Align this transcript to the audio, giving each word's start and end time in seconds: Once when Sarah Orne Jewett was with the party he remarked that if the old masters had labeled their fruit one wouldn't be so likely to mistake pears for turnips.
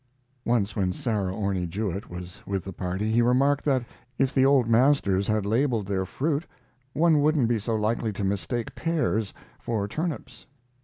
Once 0.45 0.75
when 0.75 0.91
Sarah 0.91 1.31
Orne 1.31 1.69
Jewett 1.69 2.09
was 2.09 2.41
with 2.47 2.63
the 2.63 2.73
party 2.73 3.11
he 3.11 3.21
remarked 3.21 3.63
that 3.65 3.85
if 4.17 4.33
the 4.33 4.43
old 4.43 4.67
masters 4.67 5.27
had 5.27 5.45
labeled 5.45 5.85
their 5.85 6.07
fruit 6.07 6.43
one 6.93 7.21
wouldn't 7.21 7.47
be 7.47 7.59
so 7.59 7.75
likely 7.75 8.11
to 8.13 8.23
mistake 8.23 8.73
pears 8.73 9.31
for 9.59 9.87
turnips. 9.87 10.47